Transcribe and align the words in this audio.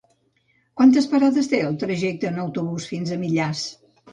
Quantes 0.79 1.07
parades 1.11 1.49
té 1.53 1.61
el 1.67 1.77
trajecte 1.85 2.31
en 2.33 2.43
autobús 2.47 2.89
fins 2.95 3.13
a 3.13 3.21
Millars? 3.27 3.65